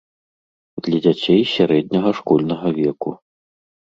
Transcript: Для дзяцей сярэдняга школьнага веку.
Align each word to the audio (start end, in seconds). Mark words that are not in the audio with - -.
Для 0.85 0.97
дзяцей 1.05 1.41
сярэдняга 1.55 2.11
школьнага 2.19 2.67
веку. 2.79 3.11